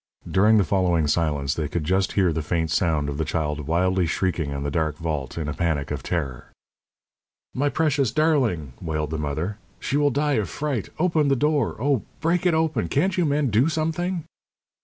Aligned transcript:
During 0.27 0.57
the 0.57 0.63
following 0.63 1.05
silence 1.05 1.53
they 1.53 1.67
could 1.67 1.83
just 1.83 2.13
hear 2.13 2.33
the 2.33 2.41
faint 2.41 2.71
sound 2.71 3.07
of 3.07 3.19
the 3.19 3.23
child 3.23 3.67
wildly 3.67 4.07
shrieking 4.07 4.49
in 4.49 4.63
the 4.63 4.71
dark 4.71 4.97
vault 4.97 5.37
in 5.37 5.47
a 5.47 5.53
panic 5.53 5.91
of 5.91 6.01
terror. 6.01 6.47
"My 7.53 7.69
precious 7.69 8.09
darling!" 8.11 8.73
wailed 8.81 9.11
the 9.11 9.19
mother. 9.19 9.59
"She 9.79 9.97
will 9.97 10.09
die 10.09 10.37
of 10.41 10.49
fright! 10.49 10.89
Open 10.97 11.27
the 11.27 11.35
door! 11.35 11.77
Oh, 11.79 12.01
break 12.19 12.47
it 12.47 12.55
open! 12.55 12.87
Can't 12.87 13.15
you 13.15 13.25
men 13.27 13.51
do 13.51 13.69
something?" 13.69 14.23